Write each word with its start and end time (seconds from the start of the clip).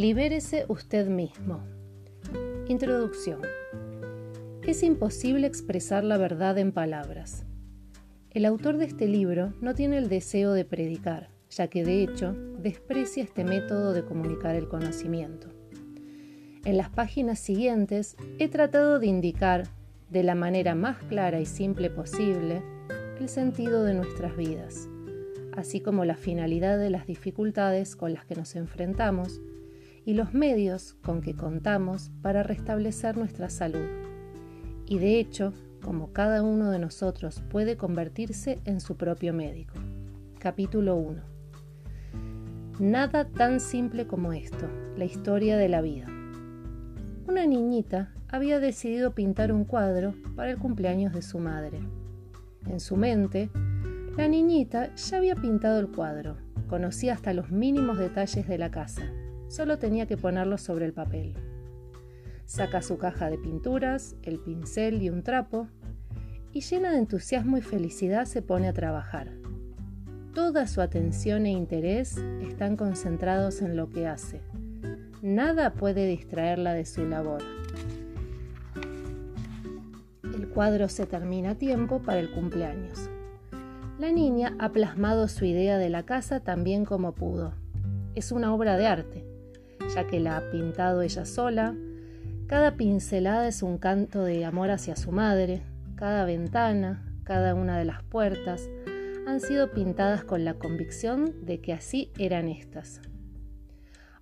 Libérese 0.00 0.64
usted 0.68 1.08
mismo. 1.08 1.60
Introducción. 2.68 3.42
Es 4.66 4.82
imposible 4.82 5.46
expresar 5.46 6.04
la 6.04 6.16
verdad 6.16 6.56
en 6.56 6.72
palabras. 6.72 7.44
El 8.30 8.46
autor 8.46 8.78
de 8.78 8.86
este 8.86 9.06
libro 9.06 9.52
no 9.60 9.74
tiene 9.74 9.98
el 9.98 10.08
deseo 10.08 10.54
de 10.54 10.64
predicar, 10.64 11.28
ya 11.50 11.68
que 11.68 11.84
de 11.84 12.02
hecho 12.02 12.32
desprecia 12.32 13.22
este 13.22 13.44
método 13.44 13.92
de 13.92 14.02
comunicar 14.02 14.56
el 14.56 14.68
conocimiento. 14.68 15.48
En 16.64 16.78
las 16.78 16.88
páginas 16.88 17.38
siguientes 17.38 18.16
he 18.38 18.48
tratado 18.48 19.00
de 19.00 19.06
indicar, 19.06 19.64
de 20.08 20.22
la 20.22 20.34
manera 20.34 20.74
más 20.74 20.96
clara 21.10 21.40
y 21.40 21.44
simple 21.44 21.90
posible, 21.90 22.62
el 23.20 23.28
sentido 23.28 23.84
de 23.84 23.92
nuestras 23.92 24.34
vidas, 24.34 24.88
así 25.54 25.82
como 25.82 26.06
la 26.06 26.16
finalidad 26.16 26.78
de 26.78 26.88
las 26.88 27.06
dificultades 27.06 27.96
con 27.96 28.14
las 28.14 28.24
que 28.24 28.34
nos 28.34 28.56
enfrentamos 28.56 29.42
y 30.04 30.14
los 30.14 30.34
medios 30.34 30.94
con 31.02 31.20
que 31.20 31.34
contamos 31.34 32.10
para 32.22 32.42
restablecer 32.42 33.16
nuestra 33.16 33.50
salud. 33.50 33.86
Y 34.86 34.98
de 34.98 35.18
hecho, 35.18 35.52
como 35.82 36.12
cada 36.12 36.42
uno 36.42 36.70
de 36.70 36.78
nosotros 36.78 37.42
puede 37.50 37.76
convertirse 37.76 38.60
en 38.64 38.80
su 38.80 38.96
propio 38.96 39.32
médico. 39.32 39.74
Capítulo 40.38 40.96
1. 40.96 41.22
Nada 42.80 43.26
tan 43.26 43.60
simple 43.60 44.06
como 44.06 44.32
esto, 44.32 44.66
la 44.96 45.04
historia 45.04 45.56
de 45.56 45.68
la 45.68 45.80
vida. 45.80 46.06
Una 47.28 47.46
niñita 47.46 48.12
había 48.28 48.58
decidido 48.58 49.14
pintar 49.14 49.52
un 49.52 49.64
cuadro 49.64 50.14
para 50.34 50.50
el 50.50 50.58
cumpleaños 50.58 51.12
de 51.12 51.22
su 51.22 51.38
madre. 51.38 51.80
En 52.66 52.80
su 52.80 52.96
mente, 52.96 53.50
la 54.16 54.28
niñita 54.28 54.94
ya 54.94 55.18
había 55.18 55.34
pintado 55.34 55.78
el 55.78 55.88
cuadro, 55.88 56.36
conocía 56.68 57.14
hasta 57.14 57.34
los 57.34 57.50
mínimos 57.50 57.98
detalles 57.98 58.48
de 58.48 58.58
la 58.58 58.70
casa, 58.70 59.02
solo 59.50 59.78
tenía 59.78 60.06
que 60.06 60.16
ponerlo 60.16 60.58
sobre 60.58 60.86
el 60.86 60.92
papel. 60.92 61.34
Saca 62.44 62.82
su 62.82 62.98
caja 62.98 63.28
de 63.28 63.36
pinturas, 63.36 64.16
el 64.22 64.38
pincel 64.38 65.02
y 65.02 65.10
un 65.10 65.24
trapo, 65.24 65.66
y 66.52 66.60
llena 66.60 66.92
de 66.92 66.98
entusiasmo 66.98 67.58
y 67.58 67.60
felicidad 67.60 68.26
se 68.26 68.42
pone 68.42 68.68
a 68.68 68.72
trabajar. 68.72 69.32
Toda 70.34 70.68
su 70.68 70.80
atención 70.80 71.46
e 71.46 71.50
interés 71.50 72.16
están 72.40 72.76
concentrados 72.76 73.60
en 73.62 73.76
lo 73.76 73.90
que 73.90 74.06
hace. 74.06 74.40
Nada 75.20 75.74
puede 75.74 76.06
distraerla 76.06 76.72
de 76.72 76.84
su 76.84 77.04
labor. 77.04 77.42
El 80.22 80.48
cuadro 80.48 80.88
se 80.88 81.06
termina 81.06 81.50
a 81.50 81.54
tiempo 81.56 82.02
para 82.02 82.20
el 82.20 82.30
cumpleaños. 82.30 83.10
La 83.98 84.12
niña 84.12 84.54
ha 84.60 84.70
plasmado 84.70 85.26
su 85.26 85.44
idea 85.44 85.76
de 85.76 85.90
la 85.90 86.04
casa 86.04 86.38
tan 86.38 86.62
bien 86.62 86.84
como 86.84 87.12
pudo. 87.12 87.52
Es 88.14 88.32
una 88.32 88.54
obra 88.54 88.76
de 88.76 88.86
arte, 88.86 89.29
ya 89.94 90.06
que 90.06 90.20
la 90.20 90.36
ha 90.36 90.50
pintado 90.50 91.02
ella 91.02 91.24
sola. 91.24 91.74
Cada 92.46 92.76
pincelada 92.76 93.48
es 93.48 93.62
un 93.62 93.78
canto 93.78 94.24
de 94.24 94.44
amor 94.44 94.70
hacia 94.70 94.96
su 94.96 95.12
madre. 95.12 95.62
Cada 95.96 96.24
ventana, 96.24 97.04
cada 97.24 97.54
una 97.54 97.78
de 97.78 97.84
las 97.84 98.02
puertas 98.02 98.68
han 99.26 99.40
sido 99.40 99.70
pintadas 99.70 100.24
con 100.24 100.44
la 100.44 100.54
convicción 100.54 101.34
de 101.44 101.60
que 101.60 101.72
así 101.72 102.10
eran 102.18 102.48
estas. 102.48 103.00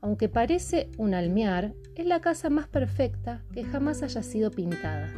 Aunque 0.00 0.28
parece 0.28 0.91
un 0.97 1.14
almear, 1.14 1.72
es 1.97 2.06
la 2.06 2.20
casa 2.20 2.50
más 2.50 2.69
perfecta 2.69 3.42
que 3.53 3.64
jamás 3.64 4.03
haya 4.03 4.22
sido 4.22 4.50
pintada. 4.50 5.12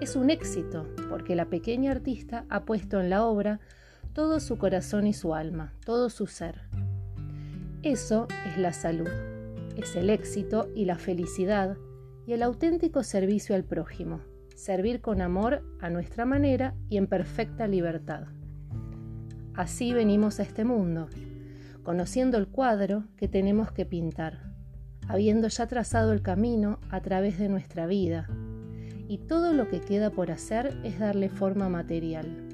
Es 0.00 0.14
un 0.14 0.30
éxito 0.30 0.86
porque 1.08 1.34
la 1.36 1.46
pequeña 1.46 1.92
artista 1.92 2.44
ha 2.50 2.64
puesto 2.64 3.00
en 3.00 3.08
la 3.08 3.24
obra 3.24 3.60
todo 4.12 4.40
su 4.40 4.58
corazón 4.58 5.06
y 5.06 5.14
su 5.14 5.34
alma, 5.34 5.72
todo 5.84 6.10
su 6.10 6.26
ser. 6.26 6.62
Eso 7.82 8.26
es 8.46 8.58
la 8.58 8.72
salud 8.72 9.35
es 9.76 9.94
el 9.96 10.10
éxito 10.10 10.68
y 10.74 10.84
la 10.84 10.96
felicidad 10.96 11.76
y 12.26 12.32
el 12.32 12.42
auténtico 12.42 13.02
servicio 13.02 13.54
al 13.54 13.64
prójimo, 13.64 14.20
servir 14.54 15.00
con 15.00 15.20
amor 15.20 15.62
a 15.80 15.90
nuestra 15.90 16.24
manera 16.24 16.74
y 16.88 16.96
en 16.96 17.06
perfecta 17.06 17.66
libertad. 17.66 18.24
Así 19.54 19.92
venimos 19.92 20.40
a 20.40 20.42
este 20.42 20.64
mundo, 20.64 21.08
conociendo 21.82 22.36
el 22.36 22.48
cuadro 22.48 23.04
que 23.16 23.28
tenemos 23.28 23.70
que 23.70 23.86
pintar, 23.86 24.52
habiendo 25.08 25.48
ya 25.48 25.66
trazado 25.66 26.12
el 26.12 26.22
camino 26.22 26.80
a 26.90 27.00
través 27.00 27.38
de 27.38 27.48
nuestra 27.48 27.86
vida, 27.86 28.28
y 29.08 29.18
todo 29.18 29.52
lo 29.52 29.68
que 29.68 29.80
queda 29.80 30.10
por 30.10 30.30
hacer 30.30 30.76
es 30.84 30.98
darle 30.98 31.28
forma 31.28 31.68
material. 31.68 32.45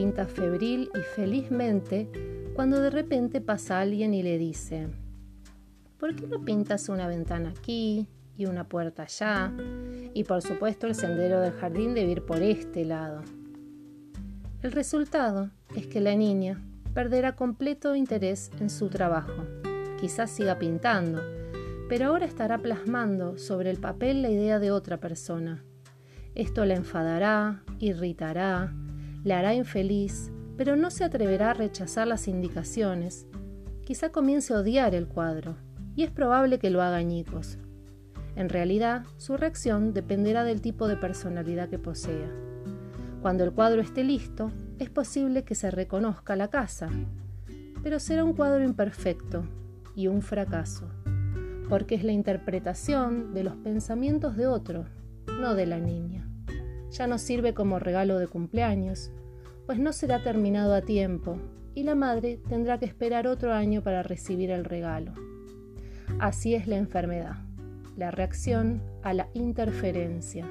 Pinta 0.00 0.24
febril 0.24 0.90
y 0.94 1.00
felizmente 1.14 2.08
cuando 2.54 2.80
de 2.80 2.88
repente 2.88 3.42
pasa 3.42 3.80
alguien 3.80 4.14
y 4.14 4.22
le 4.22 4.38
dice, 4.38 4.88
¿por 5.98 6.16
qué 6.16 6.26
no 6.26 6.42
pintas 6.42 6.88
una 6.88 7.06
ventana 7.06 7.50
aquí 7.50 8.08
y 8.34 8.46
una 8.46 8.66
puerta 8.66 9.02
allá? 9.02 9.52
Y 10.14 10.24
por 10.24 10.40
supuesto 10.40 10.86
el 10.86 10.94
sendero 10.94 11.42
del 11.42 11.52
jardín 11.52 11.92
debe 11.92 12.12
ir 12.12 12.24
por 12.24 12.40
este 12.40 12.86
lado. 12.86 13.20
El 14.62 14.72
resultado 14.72 15.50
es 15.76 15.86
que 15.86 16.00
la 16.00 16.16
niña 16.16 16.62
perderá 16.94 17.36
completo 17.36 17.94
interés 17.94 18.50
en 18.58 18.70
su 18.70 18.88
trabajo. 18.88 19.44
Quizás 20.00 20.30
siga 20.30 20.58
pintando, 20.58 21.20
pero 21.90 22.06
ahora 22.06 22.24
estará 22.24 22.56
plasmando 22.56 23.36
sobre 23.36 23.68
el 23.68 23.78
papel 23.78 24.22
la 24.22 24.30
idea 24.30 24.58
de 24.60 24.70
otra 24.70 24.96
persona. 24.96 25.62
Esto 26.34 26.64
la 26.64 26.76
enfadará, 26.76 27.64
irritará, 27.80 28.72
le 29.22 29.34
hará 29.34 29.54
infeliz, 29.54 30.32
pero 30.56 30.76
no 30.76 30.90
se 30.90 31.04
atreverá 31.04 31.50
a 31.50 31.54
rechazar 31.54 32.06
las 32.06 32.28
indicaciones. 32.28 33.26
Quizá 33.84 34.10
comience 34.10 34.52
a 34.52 34.58
odiar 34.58 34.94
el 34.94 35.08
cuadro, 35.08 35.56
y 35.96 36.04
es 36.04 36.10
probable 36.10 36.58
que 36.58 36.70
lo 36.70 36.82
haga 36.82 36.96
añicos. 36.96 37.58
En 38.36 38.48
realidad, 38.48 39.04
su 39.16 39.36
reacción 39.36 39.92
dependerá 39.92 40.44
del 40.44 40.60
tipo 40.60 40.88
de 40.88 40.96
personalidad 40.96 41.68
que 41.68 41.78
posea. 41.78 42.30
Cuando 43.20 43.44
el 43.44 43.52
cuadro 43.52 43.82
esté 43.82 44.04
listo, 44.04 44.50
es 44.78 44.88
posible 44.88 45.44
que 45.44 45.54
se 45.54 45.70
reconozca 45.70 46.36
la 46.36 46.48
casa, 46.48 46.88
pero 47.82 47.98
será 47.98 48.24
un 48.24 48.34
cuadro 48.34 48.64
imperfecto 48.64 49.44
y 49.94 50.06
un 50.06 50.22
fracaso, 50.22 50.88
porque 51.68 51.96
es 51.96 52.04
la 52.04 52.12
interpretación 52.12 53.34
de 53.34 53.44
los 53.44 53.56
pensamientos 53.56 54.36
de 54.36 54.46
otro, 54.46 54.86
no 55.40 55.54
de 55.54 55.66
la 55.66 55.78
niña 55.78 56.29
ya 56.90 57.06
no 57.06 57.18
sirve 57.18 57.54
como 57.54 57.78
regalo 57.78 58.18
de 58.18 58.26
cumpleaños, 58.26 59.10
pues 59.66 59.78
no 59.78 59.92
será 59.92 60.22
terminado 60.22 60.74
a 60.74 60.82
tiempo 60.82 61.38
y 61.74 61.84
la 61.84 61.94
madre 61.94 62.40
tendrá 62.48 62.78
que 62.78 62.86
esperar 62.86 63.26
otro 63.26 63.52
año 63.52 63.82
para 63.82 64.02
recibir 64.02 64.50
el 64.50 64.64
regalo. 64.64 65.12
Así 66.18 66.54
es 66.54 66.66
la 66.66 66.76
enfermedad, 66.76 67.36
la 67.96 68.10
reacción 68.10 68.82
a 69.02 69.14
la 69.14 69.28
interferencia. 69.34 70.46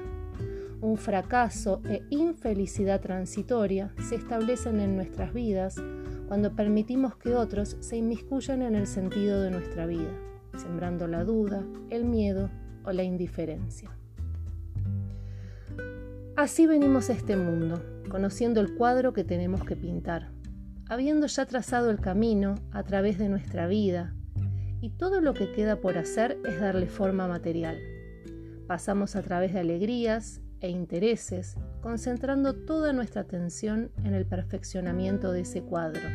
Un 0.80 0.96
fracaso 0.96 1.82
e 1.84 2.02
infelicidad 2.08 3.00
transitoria 3.00 3.92
se 4.08 4.14
establecen 4.14 4.80
en 4.80 4.96
nuestras 4.96 5.34
vidas 5.34 5.76
cuando 6.26 6.56
permitimos 6.56 7.16
que 7.16 7.34
otros 7.34 7.76
se 7.80 7.98
inmiscuyan 7.98 8.62
en 8.62 8.74
el 8.74 8.86
sentido 8.86 9.42
de 9.42 9.50
nuestra 9.50 9.84
vida, 9.84 10.10
sembrando 10.56 11.06
la 11.06 11.24
duda, 11.24 11.62
el 11.90 12.04
miedo 12.04 12.50
o 12.84 12.92
la 12.92 13.02
indiferencia. 13.02 13.90
Así 16.36 16.66
venimos 16.66 17.10
a 17.10 17.12
este 17.12 17.36
mundo, 17.36 17.82
conociendo 18.08 18.60
el 18.60 18.74
cuadro 18.74 19.12
que 19.12 19.24
tenemos 19.24 19.64
que 19.64 19.76
pintar, 19.76 20.30
habiendo 20.88 21.26
ya 21.26 21.44
trazado 21.44 21.90
el 21.90 22.00
camino 22.00 22.54
a 22.70 22.82
través 22.84 23.18
de 23.18 23.28
nuestra 23.28 23.66
vida, 23.66 24.14
y 24.80 24.90
todo 24.90 25.20
lo 25.20 25.34
que 25.34 25.52
queda 25.52 25.80
por 25.80 25.98
hacer 25.98 26.38
es 26.48 26.60
darle 26.60 26.86
forma 26.86 27.28
material. 27.28 27.78
Pasamos 28.66 29.16
a 29.16 29.22
través 29.22 29.52
de 29.52 29.60
alegrías 29.60 30.40
e 30.60 30.70
intereses, 30.70 31.56
concentrando 31.82 32.54
toda 32.54 32.92
nuestra 32.92 33.22
atención 33.22 33.90
en 34.04 34.14
el 34.14 34.24
perfeccionamiento 34.24 35.32
de 35.32 35.42
ese 35.42 35.62
cuadro 35.62 36.08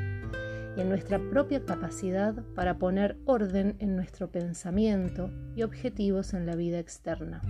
y 0.75 0.81
en 0.81 0.89
nuestra 0.89 1.19
propia 1.29 1.63
capacidad 1.63 2.35
para 2.55 2.77
poner 2.77 3.17
orden 3.25 3.75
en 3.79 3.95
nuestro 3.95 4.31
pensamiento 4.31 5.29
y 5.55 5.63
objetivos 5.63 6.33
en 6.33 6.45
la 6.45 6.55
vida 6.55 6.79
externa 6.79 7.41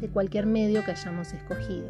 de 0.00 0.08
cualquier 0.08 0.46
medio 0.46 0.84
que 0.84 0.92
hayamos 0.92 1.32
escogido. 1.32 1.88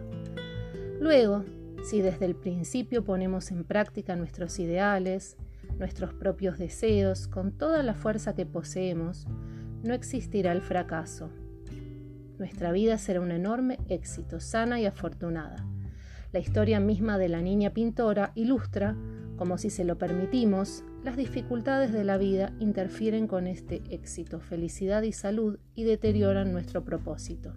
Luego, 1.00 1.44
si 1.82 2.02
desde 2.02 2.26
el 2.26 2.34
principio 2.34 3.04
ponemos 3.04 3.50
en 3.50 3.64
práctica 3.64 4.16
nuestros 4.16 4.58
ideales, 4.58 5.36
nuestros 5.78 6.12
propios 6.12 6.58
deseos, 6.58 7.26
con 7.26 7.52
toda 7.52 7.82
la 7.82 7.94
fuerza 7.94 8.34
que 8.34 8.44
poseemos, 8.44 9.26
no 9.82 9.94
existirá 9.94 10.52
el 10.52 10.60
fracaso. 10.60 11.30
nuestra 12.38 12.72
vida 12.72 12.96
será 12.96 13.20
un 13.20 13.32
enorme 13.32 13.78
éxito, 13.88 14.40
sana 14.40 14.80
y 14.80 14.86
afortunada. 14.86 15.66
La 16.32 16.38
historia 16.38 16.80
misma 16.80 17.18
de 17.18 17.28
la 17.28 17.42
niña 17.42 17.70
pintora 17.74 18.32
ilustra, 18.34 18.96
como 19.36 19.58
si 19.58 19.68
se 19.68 19.84
lo 19.84 19.98
permitimos, 19.98 20.82
las 21.04 21.16
dificultades 21.16 21.92
de 21.92 22.04
la 22.04 22.16
vida 22.16 22.52
interfieren 22.58 23.26
con 23.26 23.46
este 23.46 23.82
éxito, 23.90 24.40
felicidad 24.40 25.02
y 25.02 25.12
salud 25.12 25.58
y 25.74 25.84
deterioran 25.84 26.52
nuestro 26.52 26.84
propósito. 26.84 27.54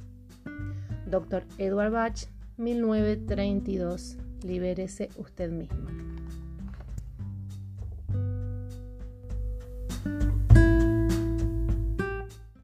Dr. 1.13 1.45
Edward 1.59 1.91
Bach, 1.91 2.27
1932. 2.57 4.17
Libérese 4.43 5.09
usted 5.15 5.51
mismo. 5.51 5.87